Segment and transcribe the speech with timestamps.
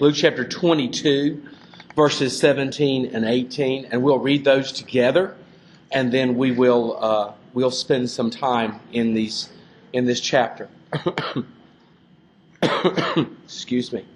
[0.00, 1.46] Luke chapter 22,
[1.94, 5.36] verses 17 and 18, and we'll read those together,
[5.92, 9.50] and then we will uh, we'll spend some time in these
[9.92, 10.70] in this chapter.
[13.44, 14.06] Excuse me.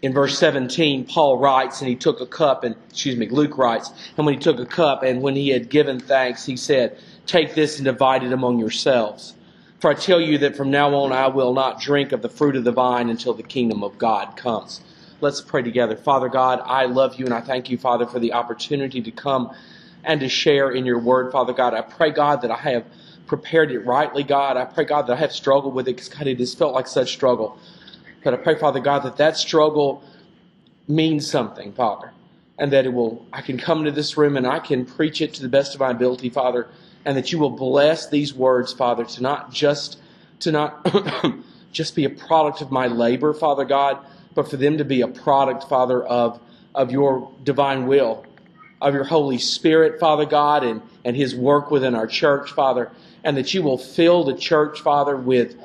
[0.00, 3.90] In verse 17, Paul writes, and he took a cup, and excuse me, Luke writes,
[4.16, 6.96] and when he took a cup, and when he had given thanks, he said,
[7.26, 9.34] Take this and divide it among yourselves.
[9.80, 12.56] For I tell you that from now on I will not drink of the fruit
[12.56, 14.80] of the vine until the kingdom of God comes.
[15.20, 15.96] Let's pray together.
[15.96, 19.54] Father God, I love you and I thank you, Father, for the opportunity to come
[20.02, 21.74] and to share in your word, Father God.
[21.74, 22.86] I pray, God, that I have
[23.28, 24.56] prepared it rightly, God.
[24.56, 26.88] I pray, God, that I have struggled with it because, God, it has felt like
[26.88, 27.56] such struggle.
[28.24, 30.02] But I pray, Father God, that that struggle
[30.88, 32.12] means something, Father,
[32.58, 35.34] and that it will, I can come into this room and I can preach it
[35.34, 36.68] to the best of my ability, Father
[37.08, 39.98] and that you will bless these words, Father, to not just
[40.40, 40.86] to not
[41.72, 43.96] just be a product of my labor, Father God,
[44.34, 46.38] but for them to be a product, Father, of
[46.74, 48.26] of your divine will,
[48.82, 52.92] of your Holy Spirit, Father God, and, and His work within our church, Father,
[53.24, 55.56] and that you will fill the church, Father, with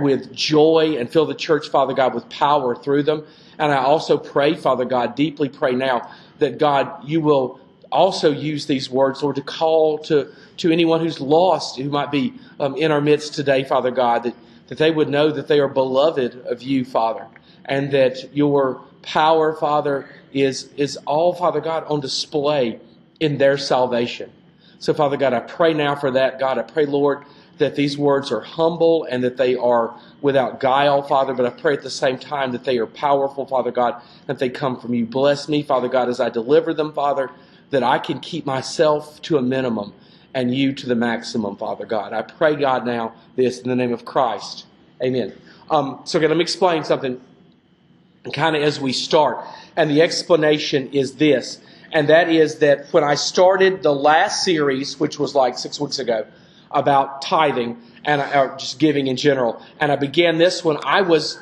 [0.00, 3.24] with joy and fill the church, Father God, with power through them.
[3.58, 6.10] And I also pray, Father God, deeply pray now
[6.40, 7.58] that God, you will
[7.94, 10.28] also use these words, Lord, to call to,
[10.58, 14.34] to anyone who's lost, who might be um, in our midst today, Father God, that,
[14.66, 17.26] that they would know that they are beloved of you, Father,
[17.64, 22.80] and that your power, Father, is, is all, Father God, on display
[23.20, 24.30] in their salvation.
[24.80, 26.38] So, Father God, I pray now for that.
[26.40, 27.24] God, I pray, Lord,
[27.58, 31.74] that these words are humble and that they are without guile, Father, but I pray
[31.74, 35.06] at the same time that they are powerful, Father God, that they come from you.
[35.06, 37.30] Bless me, Father God, as I deliver them, Father
[37.70, 39.92] that I can keep myself to a minimum
[40.34, 42.12] and you to the maximum, Father God.
[42.12, 44.66] I pray, God, now this in the name of Christ.
[45.02, 45.32] Amen.
[45.70, 47.20] Um, so, again, let me explain something
[48.32, 49.44] kind of as we start.
[49.76, 51.58] And the explanation is this,
[51.92, 55.98] and that is that when I started the last series, which was like six weeks
[55.98, 56.26] ago,
[56.70, 61.38] about tithing and or just giving in general, and I began this when I was,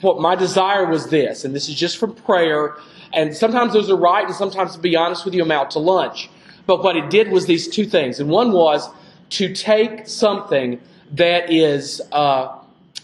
[0.00, 2.76] what my desire was this, and this is just from prayer
[3.12, 5.78] and sometimes those are right, and sometimes, to be honest with you, I'm out to
[5.78, 6.30] lunch.
[6.66, 8.20] But what it did was these two things.
[8.20, 8.88] And one was
[9.30, 10.80] to take something
[11.12, 12.56] that is, uh,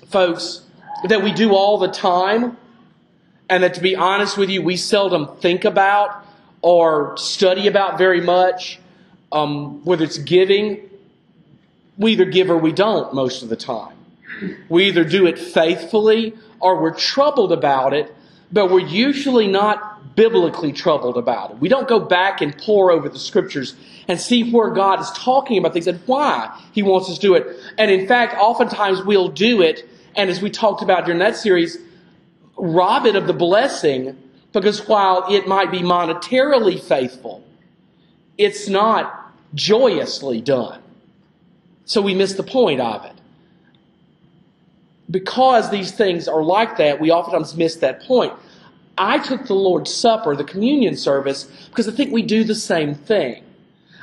[0.08, 0.62] folks,
[1.04, 2.56] that we do all the time,
[3.48, 6.24] and that to be honest with you, we seldom think about
[6.62, 8.78] or study about very much,
[9.32, 10.88] um, whether it's giving,
[11.96, 13.94] we either give or we don't most of the time.
[14.68, 18.14] We either do it faithfully or we're troubled about it,
[18.52, 21.58] but we're usually not biblically troubled about it.
[21.58, 23.76] We don't go back and pore over the scriptures
[24.08, 27.34] and see where God is talking about things and why He wants us to do
[27.34, 27.46] it.
[27.76, 31.78] And in fact, oftentimes we'll do it, and as we talked about during that series,
[32.56, 34.16] rob it of the blessing
[34.52, 37.44] because while it might be monetarily faithful,
[38.36, 40.82] it's not joyously done.
[41.84, 43.17] So we miss the point of it.
[45.10, 48.32] Because these things are like that, we oftentimes miss that point.
[48.98, 52.94] I took the Lord's Supper, the communion service, because I think we do the same
[52.94, 53.44] thing.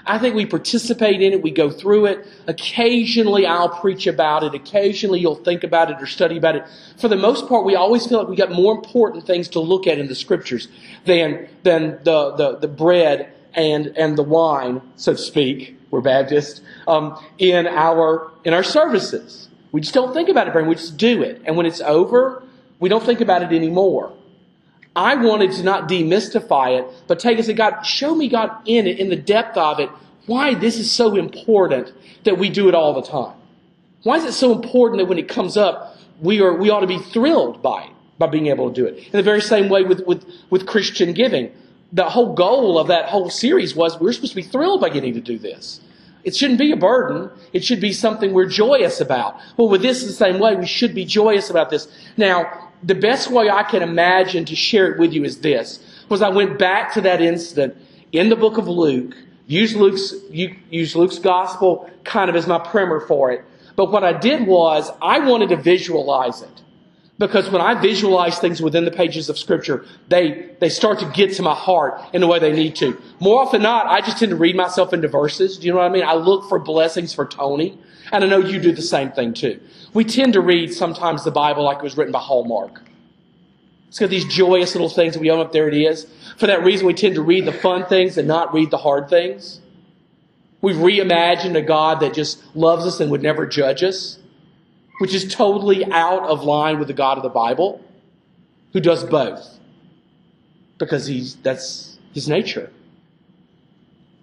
[0.08, 2.28] I think we participate in it, we go through it.
[2.48, 6.64] Occasionally I'll preach about it, occasionally you'll think about it or study about it.
[6.98, 9.88] For the most part, we always feel like we got more important things to look
[9.88, 10.68] at in the scriptures
[11.06, 15.78] than, than the, the, the bread and, and the wine, so to speak.
[15.90, 19.48] We're Baptists, um, in our in our services.
[19.76, 20.70] We just don't think about it, Brian.
[20.70, 21.42] We just do it.
[21.44, 22.42] And when it's over,
[22.80, 24.14] we don't think about it anymore.
[24.96, 28.88] I wanted to not demystify it, but take it and God, show me, God, in
[28.88, 29.90] it, in the depth of it,
[30.28, 31.92] why this is so important
[32.24, 33.36] that we do it all the time.
[34.04, 36.88] Why is it so important that when it comes up, we are we ought to
[36.88, 39.04] be thrilled by it, by being able to do it.
[39.04, 41.52] In the very same way with, with, with Christian giving.
[41.92, 45.16] The whole goal of that whole series was we're supposed to be thrilled by getting
[45.16, 45.82] to do this.
[46.26, 47.30] It shouldn't be a burden.
[47.54, 49.40] It should be something we're joyous about.
[49.56, 51.88] Well, with this the same way, we should be joyous about this.
[52.18, 55.80] Now, the best way I can imagine to share it with you is this.
[56.10, 57.78] Was I went back to that incident
[58.12, 59.16] in the book of Luke,
[59.46, 63.46] use Luke's, use Luke's gospel kind of as my primer for it.
[63.76, 66.62] But what I did was I wanted to visualize it.
[67.18, 71.34] Because when I visualize things within the pages of Scripture, they, they start to get
[71.36, 73.02] to my heart in the way they need to.
[73.22, 75.58] More often not, I just tend to read myself into verses.
[75.58, 76.04] Do you know what I mean?
[76.04, 77.78] I look for blessings for Tony.
[78.12, 79.60] And I know you do the same thing too.
[79.94, 82.82] We tend to read sometimes the Bible like it was written by Hallmark.
[83.88, 86.06] It's got these joyous little things that we own up there it is.
[86.38, 89.10] For that reason, we tend to read the fun things and not read the hard
[89.10, 89.62] things.
[90.62, 94.20] We've reimagined a God that just loves us and would never judge us,
[95.00, 97.82] which is totally out of line with the God of the Bible.
[98.74, 99.58] who does both
[100.78, 102.70] because he's that's his nature.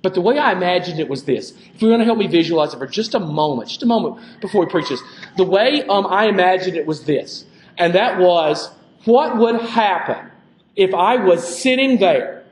[0.03, 1.53] But the way I imagined it was this.
[1.53, 4.21] If you're going to help me visualize it for just a moment, just a moment
[4.41, 5.01] before we preach this,
[5.37, 7.47] the way um, I imagined it was this,
[7.79, 8.69] and that was
[9.05, 10.31] what would happen
[10.77, 12.45] if I was sitting there,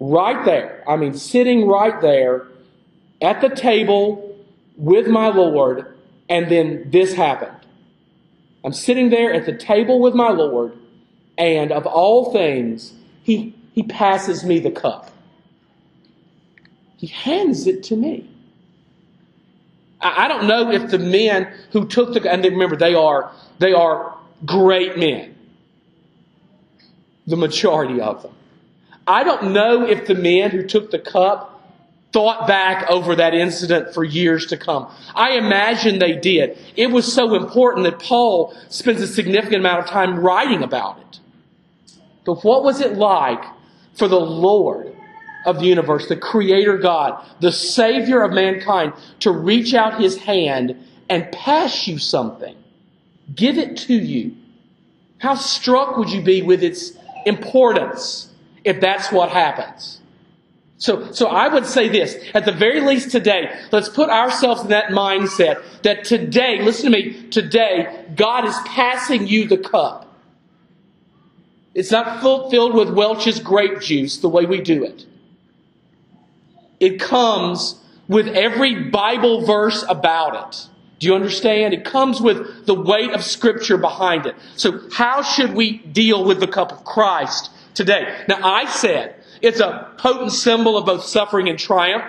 [0.00, 2.48] right there, I mean, sitting right there
[3.22, 4.36] at the table
[4.76, 5.95] with my Lord,
[6.28, 7.56] and then this happened.
[8.64, 10.76] I'm sitting there at the table with my Lord,
[11.38, 15.10] and of all things, he, he passes me the cup.
[16.96, 18.28] He hands it to me.
[20.00, 23.72] I, I don't know if the men who took the and remember they are they
[23.72, 25.34] are great men.
[27.26, 28.32] The majority of them.
[29.06, 31.55] I don't know if the men who took the cup
[32.12, 34.90] thought back over that incident for years to come.
[35.14, 36.58] I imagine they did.
[36.76, 41.20] It was so important that Paul spends a significant amount of time writing about it.
[42.24, 43.44] But what was it like
[43.94, 44.94] for the Lord
[45.44, 50.76] of the universe, the Creator God, the Savior of mankind, to reach out His hand
[51.08, 52.56] and pass you something?
[53.34, 54.34] Give it to you.
[55.18, 56.92] How struck would you be with its
[57.24, 58.32] importance
[58.64, 60.00] if that's what happens?
[60.78, 64.68] So, so I would say this, at the very least today, let's put ourselves in
[64.68, 70.02] that mindset that today, listen to me, today, God is passing you the cup.
[71.74, 75.06] It's not filled with Welch's grape juice the way we do it.
[76.78, 77.78] It comes
[78.08, 80.68] with every Bible verse about it.
[80.98, 81.74] Do you understand?
[81.74, 84.34] It comes with the weight of Scripture behind it.
[84.56, 88.24] So, how should we deal with the cup of Christ today?
[88.28, 89.14] Now, I said
[89.46, 92.04] it's a potent symbol of both suffering and triumph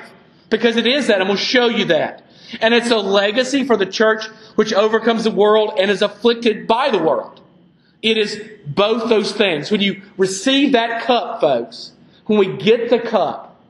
[0.49, 2.23] because it is that, and we'll show you that.
[2.61, 4.25] And it's a legacy for the church
[4.55, 7.41] which overcomes the world and is afflicted by the world.
[8.01, 9.71] It is both those things.
[9.71, 11.91] When you receive that cup, folks,
[12.25, 13.61] when we get the cup,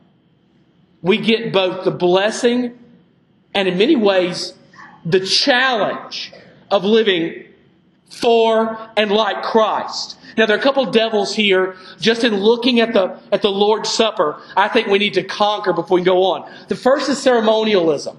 [1.01, 2.77] we get both the blessing
[3.53, 4.53] and in many ways
[5.05, 6.33] the challenge
[6.69, 7.45] of living
[8.09, 10.16] for and like Christ.
[10.37, 13.89] Now there are a couple devils here just in looking at the at the Lord's
[13.89, 14.39] Supper.
[14.55, 16.49] I think we need to conquer before we go on.
[16.67, 18.17] The first is ceremonialism.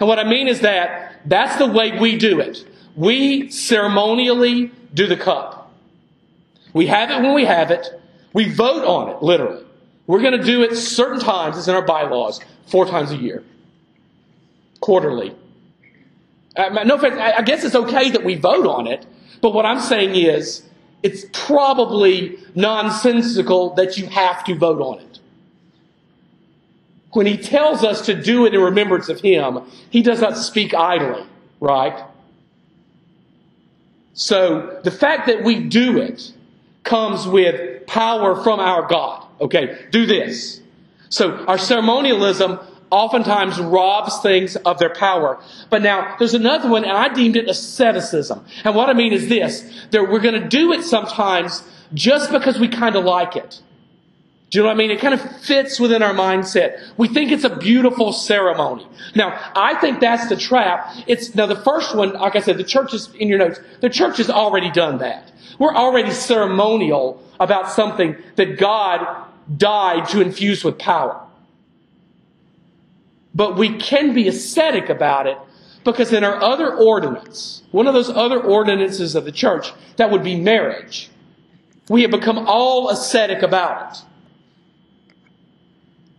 [0.00, 2.66] And what I mean is that that's the way we do it.
[2.96, 5.72] We ceremonially do the cup.
[6.72, 7.86] We have it when we have it.
[8.32, 9.64] We vote on it, literally.
[10.06, 11.56] We're going to do it certain times.
[11.56, 13.44] It's in our bylaws, four times a year,
[14.80, 15.36] quarterly.
[16.56, 19.06] Uh, no offense, I guess it's okay that we vote on it,
[19.40, 20.62] but what I'm saying is
[21.02, 25.18] it's probably nonsensical that you have to vote on it.
[27.12, 29.60] When he tells us to do it in remembrance of him,
[29.90, 31.24] he does not speak idly,
[31.60, 32.04] right?
[34.14, 36.32] So the fact that we do it
[36.84, 39.26] comes with power from our God.
[39.40, 40.60] Okay, do this.
[41.08, 42.58] So our ceremonialism
[42.92, 45.42] oftentimes robs things of their power.
[45.70, 48.44] But now there's another one, and I deemed it asceticism.
[48.64, 52.58] And what I mean is this that we're going to do it sometimes just because
[52.60, 53.60] we kind of like it.
[54.50, 54.90] Do you know what I mean?
[54.90, 56.78] It kind of fits within our mindset.
[56.98, 58.86] We think it's a beautiful ceremony.
[59.14, 60.94] Now, I think that's the trap.
[61.06, 63.58] It's now the first one, like I said, the church is in your notes.
[63.80, 65.32] The church has already done that.
[65.58, 69.24] We're already ceremonial about something that God
[69.56, 71.26] died to infuse with power.
[73.34, 75.38] But we can be ascetic about it
[75.84, 80.22] because in our other ordinance, one of those other ordinances of the church, that would
[80.22, 81.10] be marriage.
[81.88, 84.04] We have become all ascetic about it.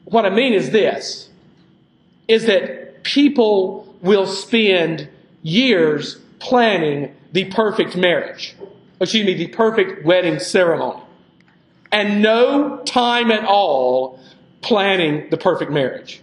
[0.05, 1.29] What I mean is this,
[2.27, 5.08] is that people will spend
[5.43, 8.55] years planning the perfect marriage.
[9.00, 11.01] Excuse me, the perfect wedding ceremony.
[11.91, 14.20] And no time at all
[14.62, 16.22] planning the perfect marriage.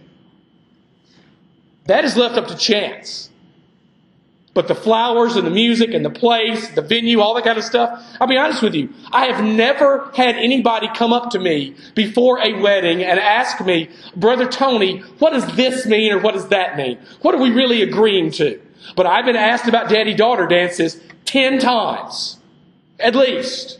[1.85, 3.29] That is left up to chance.
[4.53, 7.63] But the flowers and the music and the place, the venue, all that kind of
[7.63, 8.89] stuff, I'll be honest with you.
[9.11, 13.89] I have never had anybody come up to me before a wedding and ask me,
[14.15, 16.99] Brother Tony, what does this mean or what does that mean?
[17.21, 18.59] What are we really agreeing to?
[18.97, 22.37] But I've been asked about daddy daughter dances 10 times,
[22.99, 23.79] at least.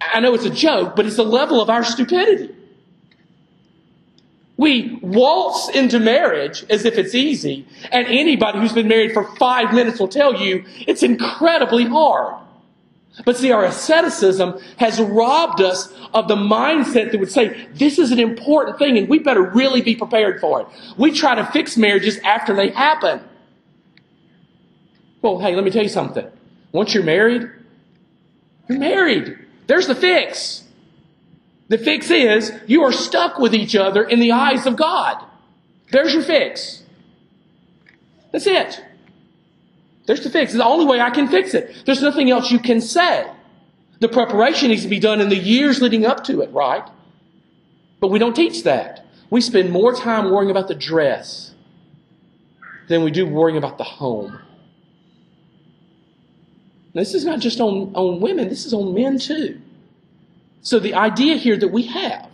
[0.00, 2.52] I know it's a joke, but it's the level of our stupidity.
[4.58, 9.72] We waltz into marriage as if it's easy, and anybody who's been married for five
[9.72, 12.34] minutes will tell you it's incredibly hard.
[13.24, 18.12] But see, our asceticism has robbed us of the mindset that would say this is
[18.12, 20.66] an important thing and we better really be prepared for it.
[20.96, 23.22] We try to fix marriages after they happen.
[25.22, 26.26] Well, hey, let me tell you something.
[26.72, 27.50] Once you're married,
[28.68, 29.38] You're married.
[29.66, 30.64] There's the fix.
[31.68, 35.24] The fix is you are stuck with each other in the eyes of God.
[35.90, 36.82] There's your fix.
[38.32, 38.84] That's it.
[40.06, 40.52] There's the fix.
[40.52, 41.82] It's the only way I can fix it.
[41.84, 43.30] There's nothing else you can say.
[44.00, 46.88] The preparation needs to be done in the years leading up to it, right?
[48.00, 49.04] But we don't teach that.
[49.28, 51.52] We spend more time worrying about the dress
[52.88, 54.38] than we do worrying about the home.
[56.94, 59.60] This is not just on, on women, this is on men too.
[60.62, 62.28] So the idea here that we have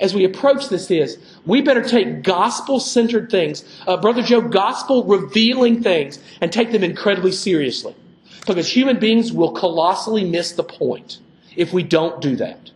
[0.00, 5.04] as we approach this is we better take gospel centered things, uh, Brother Joe, gospel
[5.04, 7.94] revealing things, and take them incredibly seriously.
[8.46, 11.18] Because human beings will colossally miss the point
[11.56, 12.70] if we don't do that.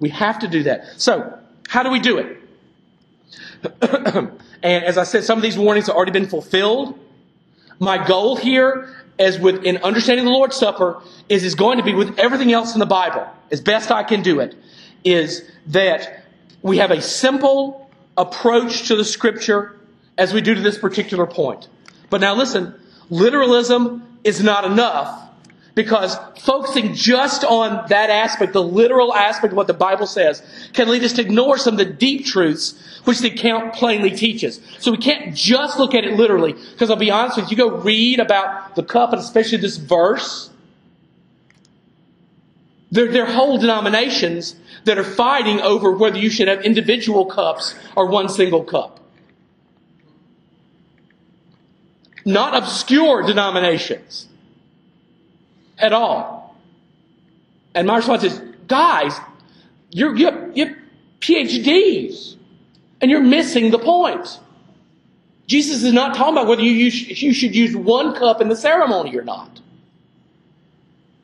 [0.00, 1.00] We have to do that.
[1.00, 1.38] So,
[1.68, 2.36] how do we do it?
[4.62, 6.98] and as I said, some of these warnings have already been fulfilled.
[7.78, 11.94] My goal here, as with in understanding the Lord's Supper, is is going to be
[11.94, 14.54] with everything else in the Bible, as best I can do it,
[15.04, 16.24] is that
[16.62, 19.78] we have a simple approach to the Scripture
[20.18, 21.68] as we do to this particular point.
[22.10, 22.74] But now listen,
[23.10, 25.25] literalism is not enough
[25.76, 30.42] because focusing just on that aspect, the literal aspect of what the Bible says,
[30.72, 34.58] can lead us to ignore some of the deep truths which the account plainly teaches.
[34.78, 37.70] So we can't just look at it literally, because I'll be honest with you, you
[37.70, 40.48] go read about the cup, and especially this verse,
[42.90, 47.74] there, there are whole denominations that are fighting over whether you should have individual cups
[47.94, 48.98] or one single cup.
[52.24, 54.28] Not obscure denominations
[55.78, 56.56] at all.
[57.74, 59.18] And my response is, guys,
[59.90, 60.76] you're, you're, you're
[61.20, 62.36] PhDs
[63.00, 64.40] and you're missing the point.
[65.46, 68.56] Jesus is not talking about whether you, use, you should use one cup in the
[68.56, 69.60] ceremony or not.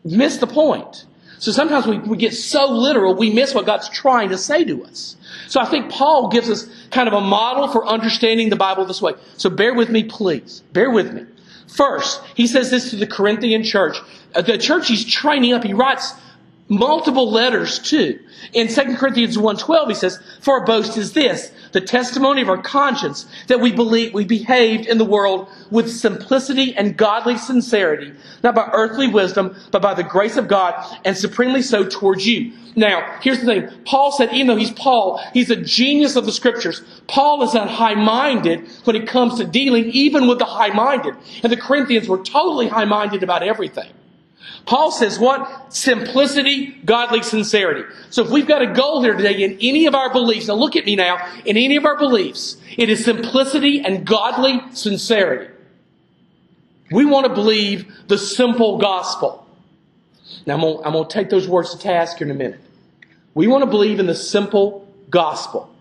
[0.04, 1.06] Miss the point.
[1.38, 4.84] So sometimes we, we get so literal, we miss what God's trying to say to
[4.84, 5.16] us.
[5.48, 9.02] So I think Paul gives us kind of a model for understanding the Bible this
[9.02, 9.14] way.
[9.38, 10.62] So bear with me, please.
[10.72, 11.26] Bear with me.
[11.66, 13.96] First, he says this to the Corinthian church.
[14.34, 16.14] Uh, the church he's training up, he writes
[16.68, 18.18] multiple letters to.
[18.52, 22.60] In 2 Corinthians 1.12, he says, For our boast is this, the testimony of our
[22.60, 28.12] conscience, that we believe we behaved in the world with simplicity and godly sincerity,
[28.42, 30.74] not by earthly wisdom, but by the grace of God,
[31.04, 32.52] and supremely so towards you.
[32.74, 33.70] Now, here's the thing.
[33.84, 36.82] Paul said, even though he's Paul, he's a genius of the scriptures.
[37.06, 41.14] Paul is not high-minded when it comes to dealing even with the high-minded.
[41.42, 43.92] And the Corinthians were totally high-minded about everything.
[44.66, 45.74] Paul says what?
[45.74, 47.82] Simplicity, godly sincerity.
[48.10, 50.76] So if we've got a goal here today in any of our beliefs, now look
[50.76, 55.52] at me now, in any of our beliefs, it is simplicity and godly sincerity.
[56.90, 59.46] We want to believe the simple gospel.
[60.46, 62.60] Now I'm going, I'm going to take those words to task here in a minute.
[63.34, 65.74] We want to believe in the simple gospel.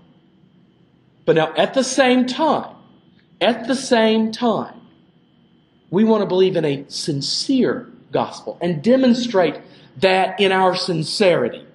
[1.25, 2.75] But now at the same time,
[3.39, 4.79] at the same time,
[5.89, 9.55] we want to believe in a sincere gospel and demonstrate
[9.97, 11.65] that in our sincerity.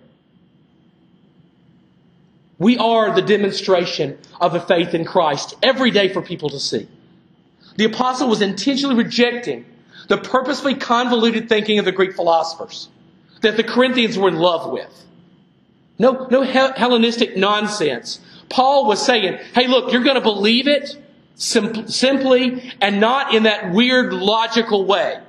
[2.58, 6.88] We are the demonstration of a faith in Christ every day for people to see.
[7.76, 9.66] The apostle was intentionally rejecting
[10.08, 12.88] the purposefully convoluted thinking of the Greek philosophers
[13.42, 15.04] that the Corinthians were in love with.
[15.98, 18.20] No, no Hellenistic nonsense.
[18.48, 20.96] Paul was saying, hey, look, you're going to believe it
[21.34, 25.20] sim- simply and not in that weird logical way.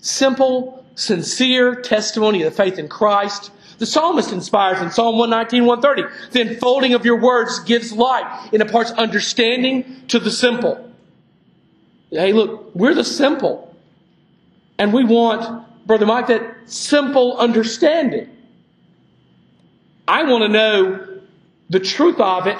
[0.00, 3.50] Simple, sincere testimony of the faith in Christ.
[3.78, 6.30] The psalmist inspires in Psalm 119, 130.
[6.32, 10.92] The unfolding of your words gives light and imparts understanding to the simple.
[12.10, 13.74] Hey, look, we're the simple.
[14.78, 18.28] And we want, Brother Mike, that simple understanding.
[20.08, 21.20] I want to know
[21.68, 22.58] the truth of it,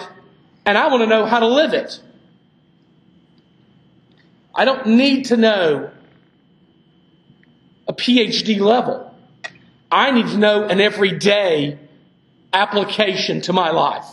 [0.65, 2.01] and I want to know how to live it.
[4.55, 5.91] I don't need to know
[7.89, 9.15] a PhD level.
[9.91, 11.79] I need to know an everyday
[12.53, 14.07] application to my life.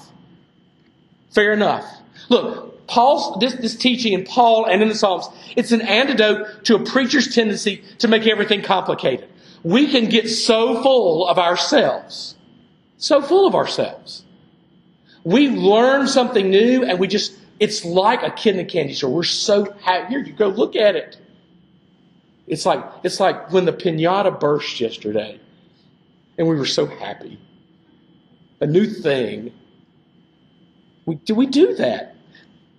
[1.32, 1.86] Fair enough.
[2.30, 6.76] Look, Paul's this, this teaching in Paul and in the Psalms, it's an antidote to
[6.76, 9.30] a preacher's tendency to make everything complicated.
[9.64, 12.36] We can get so full of ourselves,
[12.98, 14.24] so full of ourselves.
[15.24, 19.12] We learn something new and we just, it's like a kid in a candy store.
[19.12, 20.14] We're so happy.
[20.14, 21.18] Here you go, look at it.
[22.48, 25.39] It's like, it's like when the pinata burst yesterday
[26.38, 27.39] and we were so happy.
[28.62, 29.54] A new thing.
[31.06, 32.18] We, do we do that?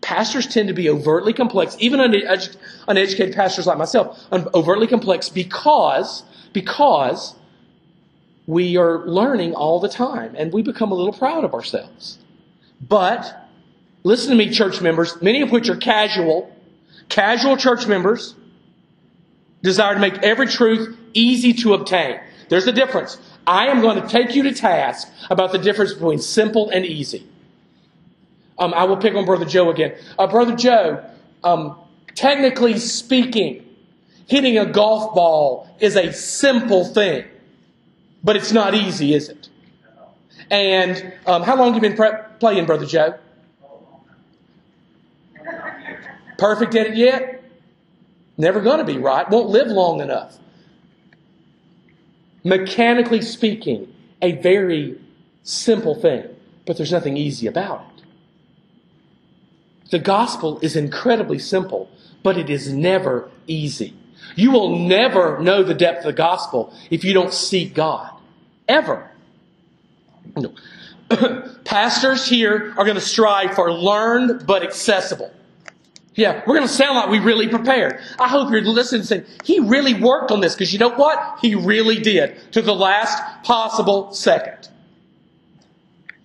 [0.09, 6.23] pastors tend to be overtly complex, even uneducated, pastors like myself, overtly complex because,
[6.53, 7.35] because
[8.47, 12.19] we are learning all the time and we become a little proud of ourselves.
[12.81, 13.51] But,
[14.03, 16.55] listen to me, church members, many of which are casual,
[17.11, 18.35] casual church members,
[19.63, 22.21] desire to make every truth easy to obtain.
[22.49, 23.19] There's a difference.
[23.47, 27.27] I am going to take you to task about the difference between simple and easy.
[28.59, 29.95] Um, I will pick on Brother Joe again.
[30.19, 31.05] Uh, Brother Joe,
[31.45, 31.79] um,
[32.15, 33.65] technically speaking,
[34.27, 37.25] hitting a golf ball is a simple thing,
[38.23, 39.49] but it's not easy, is it?
[40.51, 43.19] And um, how long have you been pre- playing, Brother Joe?
[46.39, 47.38] Perfect at it yet?
[48.39, 49.29] Never going to be, right?
[49.29, 50.39] Won't live long enough.
[52.45, 53.93] Mechanically speaking,
[54.23, 54.99] a very
[55.43, 56.25] simple thing,
[56.65, 58.05] but there's nothing easy about it.
[59.91, 61.91] The gospel is incredibly simple,
[62.23, 63.95] but it is never easy.
[64.37, 68.13] You will never know the depth of the gospel if you don't seek God.
[68.69, 69.11] Ever.
[70.37, 70.55] No.
[71.65, 75.33] Pastors here are going to strive for learned but accessible.
[76.19, 78.01] Yeah, we're going to sound like we really prepared.
[78.19, 81.39] I hope you're listening and saying, he really worked on this because you know what?
[81.41, 84.69] He really did to the last possible second.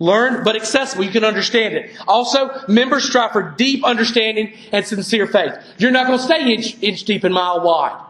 [0.00, 1.04] Learn, but accessible.
[1.04, 1.96] You can understand it.
[2.08, 5.52] Also, members strive for deep understanding and sincere faith.
[5.78, 8.04] You're not going to stay inch, inch deep and mile wide.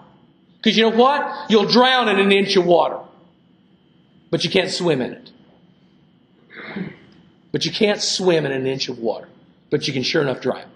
[0.56, 1.50] Because you know what?
[1.50, 2.98] You'll drown in an inch of water.
[4.30, 5.30] But you can't swim in it.
[7.52, 9.28] But you can't swim in an inch of water.
[9.68, 10.70] But you can sure enough drown.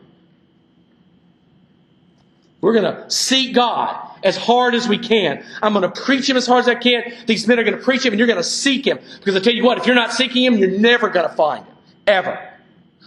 [2.68, 5.42] We're going to seek God as hard as we can.
[5.62, 7.14] I'm going to preach Him as hard as I can.
[7.24, 8.98] These men are going to preach Him and you're going to seek Him.
[9.16, 11.64] Because I tell you what, if you're not seeking Him, you're never going to find
[11.64, 11.74] Him.
[12.06, 12.57] Ever.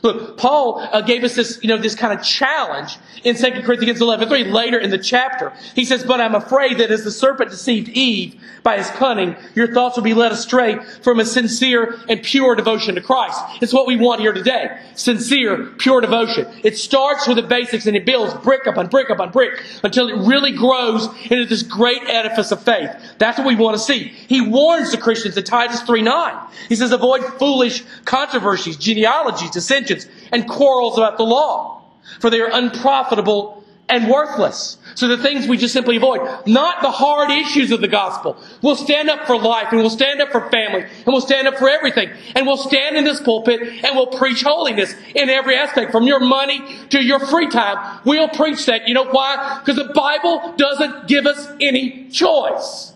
[0.01, 4.01] Look, Paul uh, gave us this, you know, this kind of challenge in 2 Corinthians
[4.01, 5.53] 11, 3, later in the chapter.
[5.75, 9.73] He says, But I'm afraid that as the serpent deceived Eve by his cunning, your
[9.73, 13.39] thoughts will be led astray from a sincere and pure devotion to Christ.
[13.61, 14.79] It's what we want here today.
[14.95, 16.47] Sincere, pure devotion.
[16.63, 20.27] It starts with the basics and it builds brick upon brick upon brick until it
[20.27, 22.89] really grows into this great edifice of faith.
[23.17, 24.07] That's what we want to see.
[24.27, 26.47] He warns the Christians in Titus 3, 9.
[26.69, 29.90] He says, Avoid foolish controversies, genealogies, dissensions,
[30.31, 31.83] and quarrels about the law,
[32.19, 34.77] for they are unprofitable and worthless.
[34.95, 38.37] So the things we just simply avoid, not the hard issues of the gospel.
[38.61, 41.57] We'll stand up for life and we'll stand up for family and we'll stand up
[41.57, 42.09] for everything.
[42.33, 46.21] And we'll stand in this pulpit and we'll preach holiness in every aspect, from your
[46.21, 47.99] money to your free time.
[48.05, 48.87] We'll preach that.
[48.87, 49.59] You know why?
[49.59, 52.93] Because the Bible doesn't give us any choice.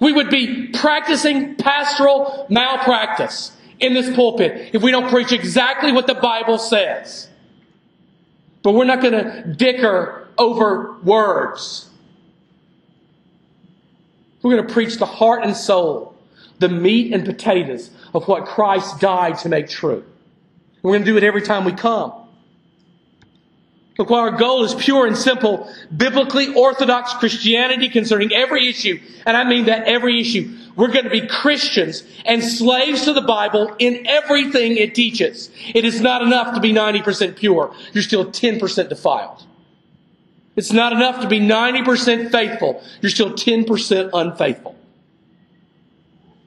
[0.00, 6.06] We would be practicing pastoral malpractice in this pulpit if we don't preach exactly what
[6.06, 7.28] the Bible says.
[8.62, 11.88] But we're not going to dicker over words.
[14.42, 16.14] We're going to preach the heart and soul,
[16.58, 20.04] the meat and potatoes of what Christ died to make true.
[20.82, 22.12] We're going to do it every time we come.
[23.98, 29.44] Look, our goal is pure and simple, biblically orthodox Christianity concerning every issue, and I
[29.44, 34.06] mean that every issue, we're going to be Christians and slaves to the Bible in
[34.06, 35.50] everything it teaches.
[35.74, 37.74] It is not enough to be 90% pure.
[37.92, 39.44] You're still 10% defiled.
[40.56, 42.82] It's not enough to be 90% faithful.
[43.02, 44.74] You're still 10% unfaithful.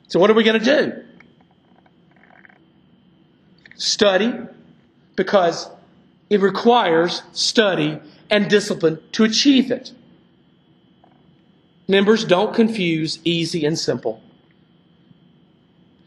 [0.08, 1.04] So what are we going to do?
[3.76, 4.34] Study
[5.16, 5.70] because
[6.32, 8.00] it requires study
[8.32, 9.92] and discipline to achieve it.
[11.88, 14.22] Members, don't confuse easy and simple.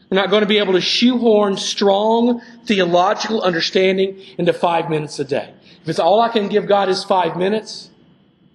[0.09, 5.25] We're not going to be able to shoehorn strong theological understanding into five minutes a
[5.25, 5.53] day.
[5.81, 7.89] If it's all I can give God is five minutes,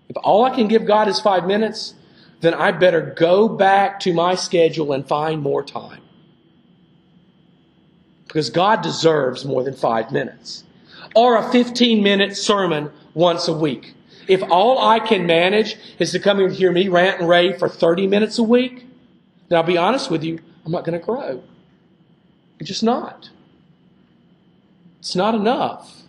[0.09, 1.95] if all I can give God is five minutes,
[2.41, 6.03] then I better go back to my schedule and find more time.
[8.27, 10.65] Because God deserves more than five minutes.
[11.15, 13.95] Or a 15 minute sermon once a week.
[14.29, 17.59] If all I can manage is to come here and hear me rant and rave
[17.59, 18.87] for 30 minutes a week,
[19.49, 21.43] then I'll be honest with you, I'm not going to grow.
[22.61, 23.31] I'm just not.
[25.01, 26.03] It's not enough.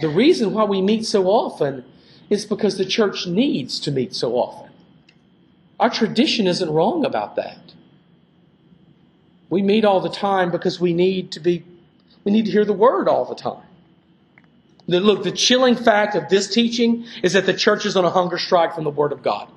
[0.00, 1.84] The reason why we meet so often
[2.30, 4.70] is because the church needs to meet so often.
[5.80, 7.74] Our tradition isn't wrong about that.
[9.48, 11.64] We meet all the time because we need to be
[12.24, 13.65] we need to hear the word all the time.
[14.88, 18.38] Look, the chilling fact of this teaching is that the church is on a hunger
[18.38, 19.48] strike from the word of God.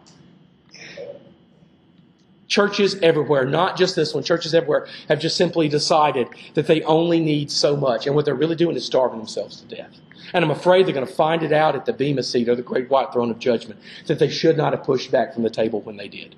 [2.47, 7.19] Churches everywhere, not just this one, churches everywhere have just simply decided that they only
[7.19, 8.07] need so much.
[8.07, 9.91] And what they're really doing is starving themselves to death.
[10.33, 12.63] And I'm afraid they're going to find it out at the Bema seat or the
[12.63, 15.81] great white throne of judgment that they should not have pushed back from the table
[15.81, 16.35] when they did.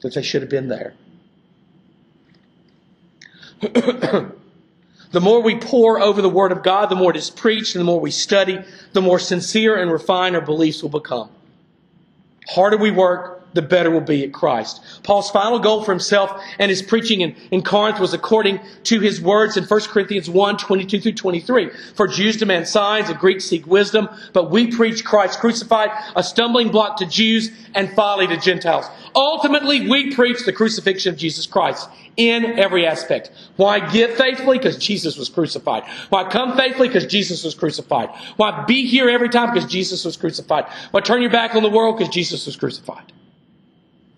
[0.00, 0.94] That they should have been there.
[5.12, 7.80] the more we pour over the Word of God, the more it is preached, and
[7.80, 8.58] the more we study,
[8.92, 11.30] the more sincere and refined our beliefs will become.
[12.48, 14.80] Harder we work, the better we'll be at Christ.
[15.02, 19.20] Paul's final goal for himself and his preaching in, in Corinth was according to his
[19.20, 21.70] words in 1 Corinthians 1, 22 through 23.
[21.94, 26.70] For Jews demand signs and Greeks seek wisdom, but we preach Christ crucified, a stumbling
[26.70, 28.86] block to Jews and folly to Gentiles.
[29.14, 33.30] Ultimately, we preach the crucifixion of Jesus Christ in every aspect.
[33.56, 34.58] Why give faithfully?
[34.58, 35.84] Because Jesus was crucified.
[36.10, 36.88] Why come faithfully?
[36.88, 38.10] Because Jesus was crucified.
[38.36, 39.52] Why be here every time?
[39.52, 40.66] Because Jesus was crucified.
[40.90, 41.98] Why turn your back on the world?
[41.98, 43.12] Because Jesus was crucified.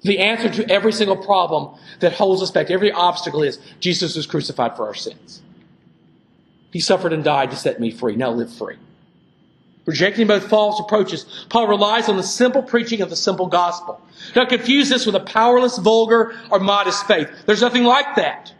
[0.04, 4.26] The answer to every single problem that holds us back, every obstacle is Jesus was
[4.26, 5.42] crucified for our sins.
[6.72, 8.14] He suffered and died to set me free.
[8.14, 8.76] Now live free.
[9.86, 14.00] Rejecting both false approaches, Paul relies on the simple preaching of the simple gospel.
[14.32, 17.28] Don't confuse this with a powerless, vulgar, or modest faith.
[17.46, 18.52] There's nothing like that.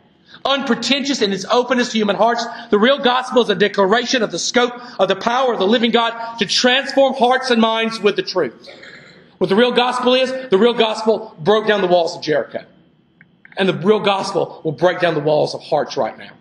[0.45, 4.39] Unpretentious in its openness to human hearts, the real gospel is a declaration of the
[4.39, 8.23] scope of the power of the living God to transform hearts and minds with the
[8.23, 8.69] truth.
[9.38, 12.64] What the real gospel is, the real gospel broke down the walls of Jericho.
[13.57, 16.33] And the real gospel will break down the walls of hearts right now.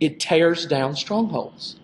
[0.00, 1.76] It tears down strongholds.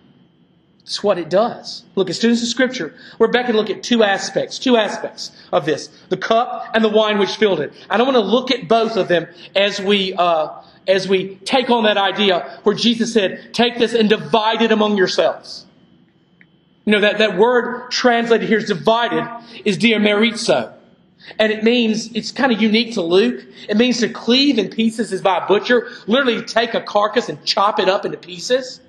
[0.83, 1.83] It's what it does.
[1.95, 5.65] Look, as students of Scripture, we're back and look at two aspects, two aspects of
[5.65, 7.73] this: the cup and the wine which filled it.
[7.89, 11.71] I don't want to look at both of them as we uh, as we take
[11.71, 15.64] on that idea where Jesus said, "Take this and divide it among yourselves."
[16.85, 19.27] You know, that, that word translated here is divided
[19.65, 20.71] is diamerizo.
[21.39, 23.43] And it means, it's kind of unique to Luke.
[23.67, 27.43] It means to cleave in pieces as by a butcher, literally take a carcass and
[27.43, 28.79] chop it up into pieces.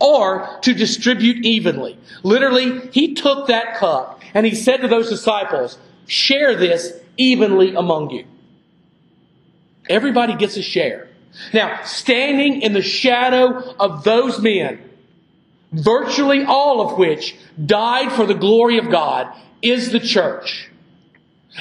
[0.00, 1.98] Or to distribute evenly.
[2.22, 8.10] Literally, he took that cup and he said to those disciples, share this evenly among
[8.10, 8.24] you.
[9.88, 11.08] Everybody gets a share.
[11.52, 14.87] Now, standing in the shadow of those men
[15.72, 20.70] virtually all of which died for the glory of God, is the church.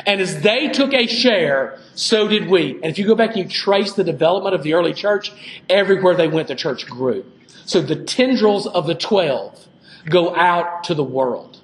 [0.06, 2.74] And as they took a share, so did we.
[2.76, 5.32] And if you go back and you trace the development of the early church,
[5.70, 7.26] everywhere they went, the church grew.
[7.66, 9.68] So the tendrils of the twelve
[10.06, 11.60] go out to the world.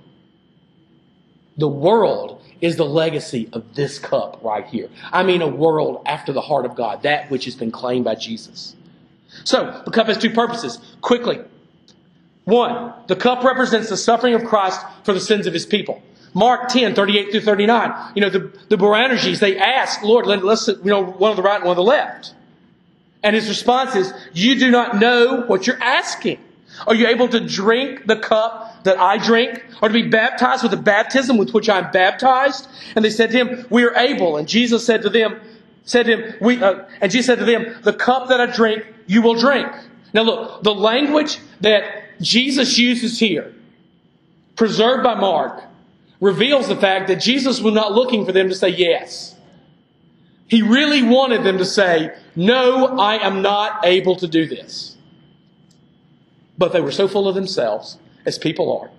[1.57, 4.89] The world is the legacy of this cup right here.
[5.11, 8.15] I mean, a world after the heart of God, that which has been claimed by
[8.15, 8.75] Jesus.
[9.43, 10.79] So, the cup has two purposes.
[11.01, 11.41] Quickly,
[12.45, 16.01] one, the cup represents the suffering of Christ for the sins of his people.
[16.33, 18.11] Mark 10, 38 through 39.
[18.15, 21.43] You know, the, the Boanerges, they ask, Lord, let, us you know, one on the
[21.43, 22.33] right and one on the left.
[23.21, 26.39] And his response is, you do not know what you're asking.
[26.87, 29.63] Are you able to drink the cup that I drink?
[29.81, 32.67] Or to be baptized with the baptism with which I'm baptized?
[32.95, 34.37] And they said to him, we are able.
[34.37, 35.39] And Jesus said to them,
[35.85, 38.85] said to him, we, uh, and Jesus said to them, the cup that I drink,
[39.05, 39.67] you will drink.
[40.13, 43.53] Now look, the language that Jesus uses here,
[44.55, 45.63] preserved by Mark,
[46.19, 49.35] reveals the fact that Jesus was not looking for them to say yes.
[50.47, 54.97] He really wanted them to say, No, I am not able to do this.
[56.57, 58.89] But they were so full of themselves, as people are.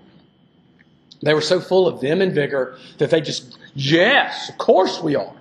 [1.22, 5.16] They were so full of them and vigor that they just, yes, of course we
[5.16, 5.33] are.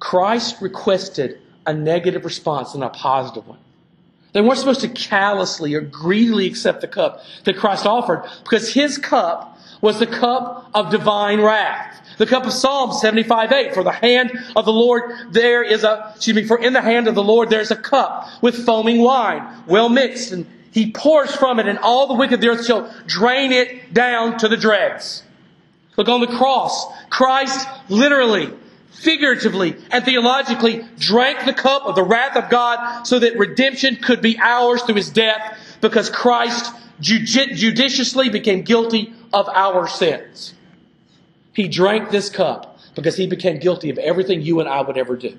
[0.00, 3.58] Christ requested a negative response and a positive one.
[4.36, 8.98] They weren't supposed to callously or greedily accept the cup that Christ offered because his
[8.98, 12.02] cup was the cup of divine wrath.
[12.18, 13.72] The cup of Psalm 75 8.
[13.72, 17.08] For the hand of the Lord there is a, excuse me, for in the hand
[17.08, 21.58] of the Lord there's a cup with foaming wine, well mixed, and he pours from
[21.58, 25.22] it, and all the wicked of the earth shall drain it down to the dregs.
[25.96, 26.84] Look on the cross.
[27.08, 28.52] Christ literally
[28.98, 34.20] figuratively and theologically drank the cup of the wrath of God so that redemption could
[34.20, 40.54] be ours through his death because Christ judiciously became guilty of our sins.
[41.52, 45.16] He drank this cup because he became guilty of everything you and I would ever
[45.16, 45.38] do.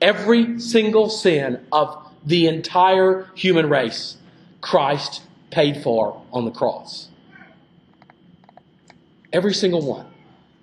[0.00, 4.16] Every single sin of the entire human race,
[4.60, 7.08] Christ paid for on the cross.
[9.32, 10.06] Every single one.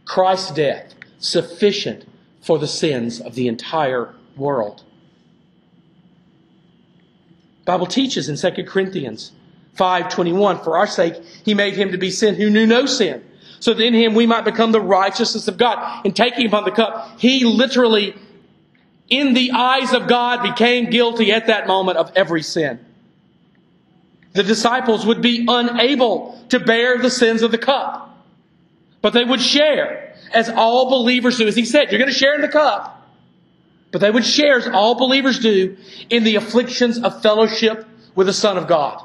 [0.05, 0.94] Christ's death
[1.25, 2.05] sufficient
[2.41, 4.83] for the sins of the entire world.
[7.65, 9.31] Bible teaches in 2 Corinthians
[9.75, 13.23] 5:21 for our sake he made him to be sin who knew no sin
[13.59, 16.05] so that in him we might become the righteousness of God.
[16.05, 18.15] In taking upon the cup, he literally,
[19.09, 22.79] in the eyes of God, became guilty at that moment of every sin.
[24.33, 28.23] The disciples would be unable to bear the sins of the cup,
[29.01, 31.47] but they would share as all believers do.
[31.47, 32.91] As he said, you're going to share in the cup.
[33.91, 35.77] But they would share, as all believers do,
[36.09, 39.01] in the afflictions of fellowship with the Son of God.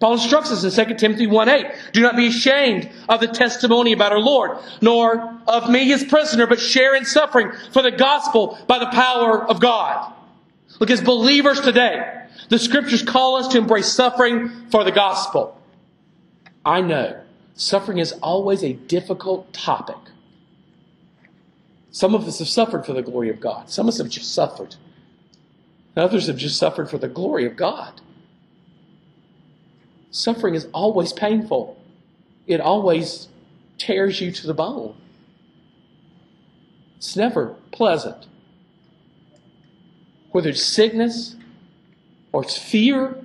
[0.00, 3.92] Paul instructs us in 2 Timothy 1 8, do not be ashamed of the testimony
[3.92, 8.58] about our Lord, nor of me his prisoner, but share in suffering for the gospel
[8.66, 10.12] by the power of God.
[10.78, 15.60] Look, as believers today, the scriptures call us to embrace suffering for the gospel.
[16.64, 17.20] I know
[17.54, 19.96] suffering is always a difficult topic.
[21.94, 23.70] Some of us have suffered for the glory of God.
[23.70, 24.74] Some of us have just suffered.
[25.96, 28.00] Others have just suffered for the glory of God.
[30.10, 31.80] Suffering is always painful.
[32.48, 33.28] It always
[33.78, 34.96] tears you to the bone.
[36.96, 38.26] It's never pleasant.
[40.32, 41.36] Whether it's sickness
[42.32, 43.24] or it's fear,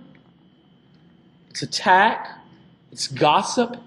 [1.49, 2.29] it's attack,
[2.91, 3.77] it's gossip,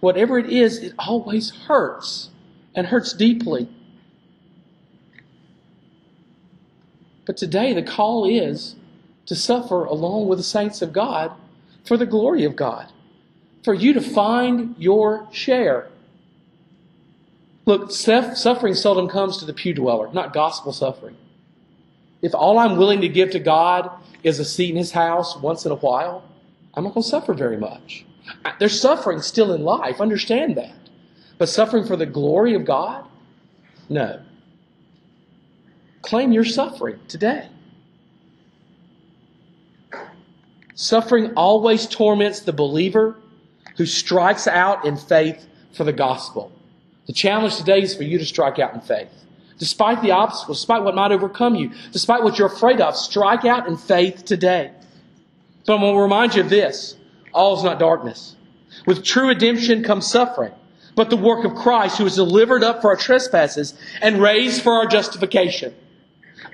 [0.00, 2.30] whatever it is, it always hurts
[2.74, 3.68] and hurts deeply.
[7.26, 8.76] But today, the call is
[9.26, 11.32] to suffer along with the saints of God
[11.84, 12.90] for the glory of God,
[13.62, 15.88] for you to find your share.
[17.66, 21.16] Look, suffering seldom comes to the pew dweller, not gospel suffering.
[22.22, 23.90] If all I'm willing to give to God
[24.22, 26.24] is a seat in His house once in a while,
[26.74, 28.04] I'm not going to suffer very much.
[28.58, 30.74] There's suffering still in life, understand that.
[31.40, 33.06] But suffering for the glory of God?
[33.88, 34.20] No.
[36.02, 37.48] Claim your suffering today.
[40.74, 43.16] Suffering always torments the believer
[43.78, 46.52] who strikes out in faith for the gospel.
[47.06, 49.08] The challenge today is for you to strike out in faith.
[49.56, 53.66] Despite the obstacles, despite what might overcome you, despite what you're afraid of, strike out
[53.66, 54.72] in faith today.
[55.64, 56.98] So I'm going to remind you of this.
[57.32, 58.36] All is not darkness.
[58.84, 60.52] With true redemption comes suffering,
[60.94, 64.72] but the work of Christ who was delivered up for our trespasses and raised for
[64.72, 65.74] our justification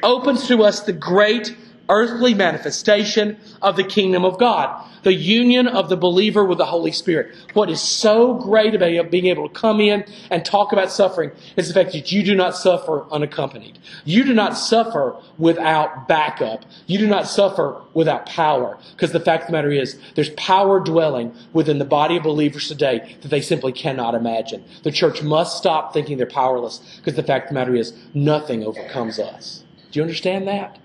[0.02, 1.56] opens to us the great
[1.88, 6.90] earthly manifestation of the kingdom of God, the union of the believer with the Holy
[6.90, 7.34] Spirit.
[7.52, 11.68] What is so great about being able to come in and talk about suffering is
[11.68, 13.78] the fact that you do not suffer unaccompanied.
[14.04, 16.64] You do not suffer without backup.
[16.86, 18.78] You do not suffer without power.
[18.92, 22.68] Because the fact of the matter is, there's power dwelling within the body of believers
[22.68, 24.64] today that they simply cannot imagine.
[24.82, 28.64] The church must stop thinking they're powerless because the fact of the matter is, nothing
[28.64, 29.64] overcomes us.
[29.90, 30.78] Do you understand that?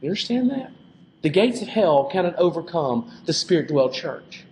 [0.00, 0.72] You understand that?
[1.22, 4.44] The gates of hell cannot overcome the spirit dwelled church.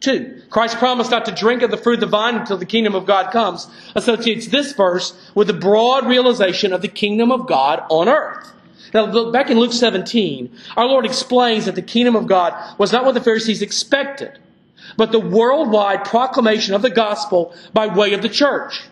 [0.00, 2.94] Two, Christ promised not to drink of the fruit of the vine until the kingdom
[2.94, 7.82] of God comes, associates this verse with the broad realization of the kingdom of God
[7.90, 8.52] on earth.
[8.94, 13.04] Now, back in Luke 17, our Lord explains that the kingdom of God was not
[13.04, 14.38] what the Pharisees expected,
[14.96, 18.84] but the worldwide proclamation of the gospel by way of the church.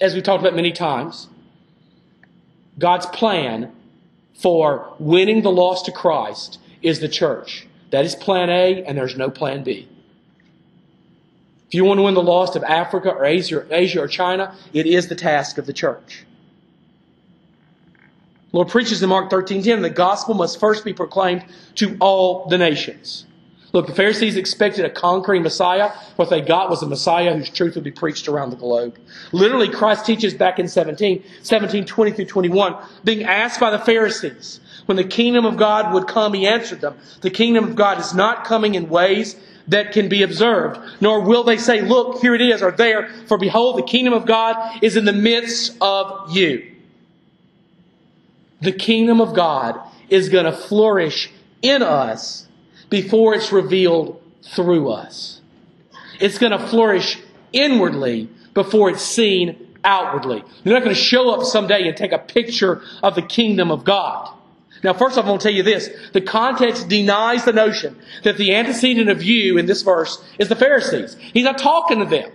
[0.00, 1.28] As we've talked about many times,
[2.80, 3.70] God's plan
[4.34, 7.66] for winning the lost to Christ is the church.
[7.90, 9.86] That is plan A, and there's no plan B.
[11.68, 14.56] If you want to win the lost of Africa or Asia, or Asia or China,
[14.72, 16.24] it is the task of the church.
[18.52, 21.44] Lord preaches in Mark 13:10, the gospel must first be proclaimed
[21.76, 23.26] to all the nations.
[23.72, 25.90] Look, the Pharisees expected a conquering Messiah.
[26.16, 28.98] What they got was a Messiah whose truth would be preached around the globe.
[29.32, 34.60] Literally, Christ teaches back in 17, 17, 20 through 21, being asked by the Pharisees,
[34.86, 38.12] when the kingdom of God would come, he answered them, the kingdom of God is
[38.12, 39.36] not coming in ways
[39.68, 43.38] that can be observed, nor will they say, look, here it is, or there, for
[43.38, 46.74] behold, the kingdom of God is in the midst of you.
[48.62, 49.78] The kingdom of God
[50.08, 51.30] is going to flourish
[51.62, 52.48] in us
[52.90, 55.40] before it's revealed through us.
[56.20, 57.18] It's going to flourish
[57.52, 60.44] inwardly before it's seen outwardly.
[60.64, 63.84] You're not going to show up someday and take a picture of the kingdom of
[63.84, 64.34] God.
[64.82, 65.90] Now, first off, I'm going to tell you this.
[66.12, 70.56] The context denies the notion that the antecedent of you in this verse is the
[70.56, 71.16] Pharisees.
[71.32, 72.30] He's not talking to them.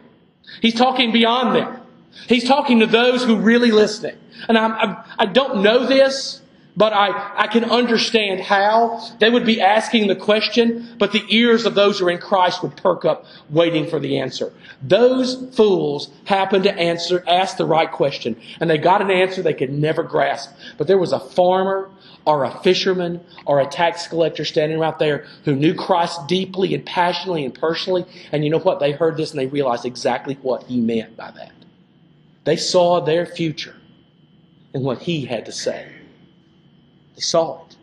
[0.61, 1.81] He's talking beyond them.
[2.27, 4.17] He's talking to those who really listening.
[4.47, 6.41] And I'm, I'm, I do not know this,
[6.77, 11.65] But I, I can understand how they would be asking the question, but the ears
[11.65, 14.51] of those who are in Christ would perk up waiting for the answer.
[14.81, 19.53] Those fools happened to answer, ask the right question, and they got an answer they
[19.53, 20.51] could never grasp.
[20.77, 21.89] But there was a farmer
[22.25, 26.85] or a fisherman or a tax collector standing right there who knew Christ deeply and
[26.85, 28.05] passionately and personally.
[28.33, 28.79] And you know what?
[28.79, 31.53] They heard this and they realized exactly what he meant by that.
[32.43, 33.75] They saw their future
[34.73, 35.94] in what he had to say.
[37.15, 37.75] They saw it.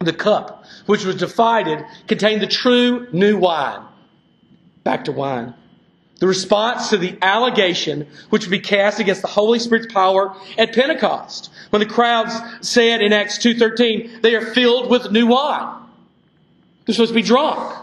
[0.00, 3.82] The cup, which was divided, contained the true new wine.
[4.82, 5.54] Back to wine.
[6.20, 10.74] The response to the allegation which would be cast against the Holy Spirit's power at
[10.74, 11.50] Pentecost.
[11.70, 15.82] When the crowds said in Acts 2.13, they are filled with new wine.
[16.84, 17.79] They're supposed to be drunk.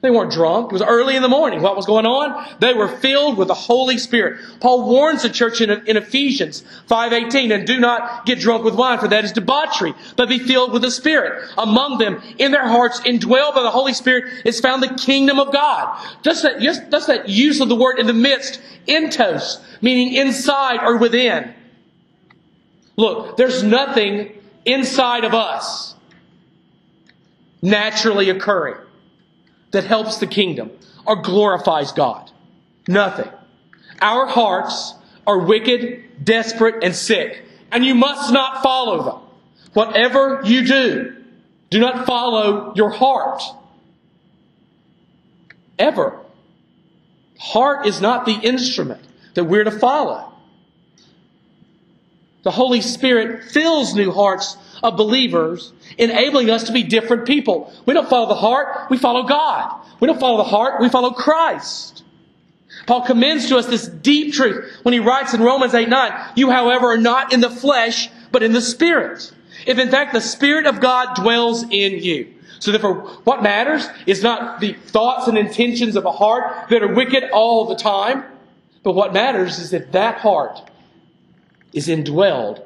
[0.00, 0.70] They weren't drunk.
[0.70, 1.60] It was early in the morning.
[1.60, 2.46] What was going on?
[2.60, 4.40] They were filled with the Holy Spirit.
[4.60, 9.00] Paul warns the church in, in Ephesians 5.18, and do not get drunk with wine,
[9.00, 11.50] for that is debauchery, but be filled with the Spirit.
[11.58, 15.52] Among them, in their hearts, indwelled by the Holy Spirit, is found the kingdom of
[15.52, 16.00] God.
[16.22, 20.78] Just that, just, just that use of the word in the midst, entos, meaning inside
[20.80, 21.52] or within.
[22.94, 25.96] Look, there's nothing inside of us
[27.62, 28.76] naturally occurring
[29.70, 30.70] that helps the kingdom
[31.06, 32.30] or glorifies God.
[32.86, 33.30] Nothing.
[34.00, 34.94] Our hearts
[35.26, 39.20] are wicked, desperate, and sick, and you must not follow them.
[39.74, 41.16] Whatever you do,
[41.70, 43.42] do not follow your heart.
[45.78, 46.20] Ever.
[47.38, 49.02] Heart is not the instrument
[49.34, 50.32] that we're to follow.
[52.42, 57.72] The Holy Spirit fills new hearts of believers, enabling us to be different people.
[57.86, 59.84] We don't follow the heart, we follow God.
[60.00, 62.04] We don't follow the heart, we follow Christ.
[62.86, 66.50] Paul commends to us this deep truth when he writes in Romans 8 9, You,
[66.50, 69.32] however, are not in the flesh, but in the Spirit.
[69.66, 72.34] If in fact the Spirit of God dwells in you.
[72.60, 76.92] So therefore, what matters is not the thoughts and intentions of a heart that are
[76.92, 78.24] wicked all the time,
[78.82, 80.70] but what matters is that that heart
[81.72, 82.64] is indwelled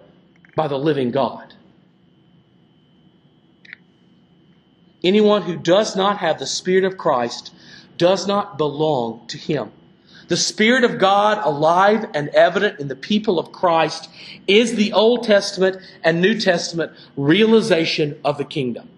[0.54, 1.51] by the living God.
[5.04, 7.52] Anyone who does not have the Spirit of Christ
[7.98, 9.72] does not belong to Him.
[10.28, 14.08] The Spirit of God, alive and evident in the people of Christ,
[14.46, 18.88] is the Old Testament and New Testament realization of the kingdom.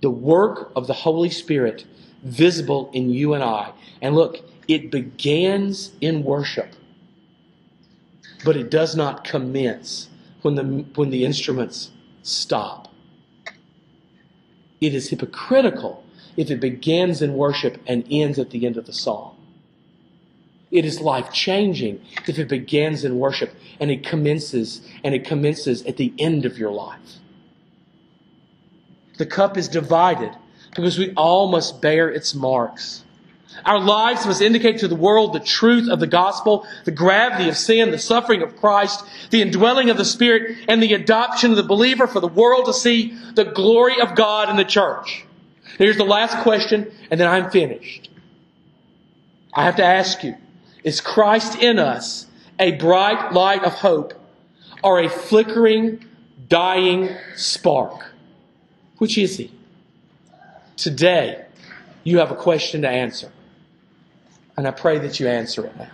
[0.00, 1.84] The work of the Holy Spirit
[2.24, 3.72] visible in you and I.
[4.00, 6.74] And look, it begins in worship,
[8.44, 10.08] but it does not commence
[10.42, 11.90] when the, when the instruments
[12.22, 12.91] stop.
[14.82, 16.04] It is hypocritical
[16.36, 19.36] if it begins in worship and ends at the end of the song.
[20.72, 25.84] It is life changing if it begins in worship and it commences and it commences
[25.84, 27.20] at the end of your life.
[29.18, 30.34] The cup is divided
[30.74, 33.04] because we all must bear its marks.
[33.64, 37.56] Our lives must indicate to the world the truth of the gospel, the gravity of
[37.56, 41.62] sin, the suffering of Christ, the indwelling of the Spirit, and the adoption of the
[41.62, 45.24] believer for the world to see the glory of God in the church.
[45.78, 48.10] Here's the last question, and then I'm finished.
[49.54, 50.36] I have to ask you,
[50.82, 52.26] is Christ in us
[52.58, 54.14] a bright light of hope
[54.82, 56.04] or a flickering,
[56.48, 58.12] dying spark?
[58.98, 59.52] Which is he?
[60.76, 61.44] Today,
[62.02, 63.30] you have a question to answer.
[64.56, 65.88] And I pray that you answer it now.